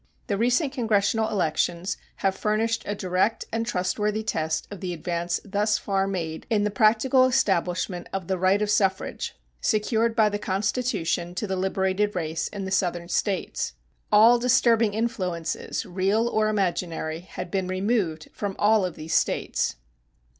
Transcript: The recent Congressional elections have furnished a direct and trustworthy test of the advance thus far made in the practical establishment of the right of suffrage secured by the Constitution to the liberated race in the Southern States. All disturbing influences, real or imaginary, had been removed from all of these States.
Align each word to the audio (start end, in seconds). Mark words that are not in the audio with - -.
The 0.25 0.35
recent 0.35 0.73
Congressional 0.73 1.29
elections 1.29 1.95
have 2.15 2.33
furnished 2.33 2.81
a 2.87 2.95
direct 2.95 3.45
and 3.53 3.67
trustworthy 3.67 4.23
test 4.23 4.67
of 4.71 4.79
the 4.81 4.93
advance 4.93 5.39
thus 5.45 5.77
far 5.77 6.07
made 6.07 6.47
in 6.49 6.63
the 6.63 6.71
practical 6.71 7.25
establishment 7.25 8.07
of 8.11 8.27
the 8.27 8.39
right 8.39 8.63
of 8.63 8.71
suffrage 8.71 9.35
secured 9.61 10.15
by 10.15 10.27
the 10.27 10.39
Constitution 10.39 11.35
to 11.35 11.45
the 11.45 11.55
liberated 11.55 12.15
race 12.15 12.47
in 12.47 12.65
the 12.65 12.71
Southern 12.71 13.09
States. 13.09 13.73
All 14.11 14.39
disturbing 14.39 14.95
influences, 14.95 15.85
real 15.85 16.27
or 16.27 16.47
imaginary, 16.47 17.19
had 17.19 17.51
been 17.51 17.67
removed 17.67 18.27
from 18.33 18.55
all 18.57 18.83
of 18.83 18.95
these 18.95 19.13
States. 19.13 19.75